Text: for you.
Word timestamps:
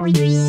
for 0.00 0.08
you. 0.08 0.39